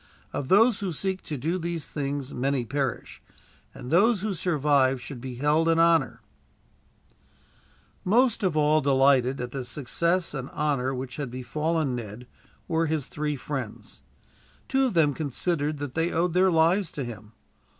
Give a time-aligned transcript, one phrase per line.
[0.33, 3.21] Of those who seek to do these things many perish,
[3.71, 6.21] and those who survive should be held in honor"
[8.03, 12.25] Most of all delighted, at the success and honor which had befallen Ned,
[12.67, 14.01] were his three friends.
[14.67, 17.33] Two of them considered that they owed their lives to him.